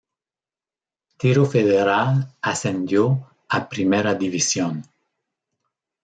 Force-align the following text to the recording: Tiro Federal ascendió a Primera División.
Tiro 1.19 1.45
Federal 1.45 2.27
ascendió 2.41 3.31
a 3.49 3.69
Primera 3.69 4.15
División. 4.15 4.83